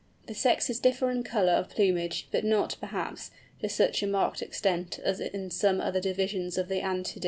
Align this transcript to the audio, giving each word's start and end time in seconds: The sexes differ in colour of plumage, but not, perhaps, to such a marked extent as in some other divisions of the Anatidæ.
The 0.25 0.33
sexes 0.33 0.79
differ 0.79 1.11
in 1.11 1.21
colour 1.21 1.51
of 1.53 1.69
plumage, 1.69 2.27
but 2.31 2.43
not, 2.43 2.75
perhaps, 2.79 3.29
to 3.59 3.69
such 3.69 4.01
a 4.01 4.07
marked 4.07 4.41
extent 4.41 4.97
as 4.97 5.19
in 5.19 5.51
some 5.51 5.79
other 5.79 6.01
divisions 6.01 6.57
of 6.57 6.69
the 6.69 6.79
Anatidæ. 6.81 7.19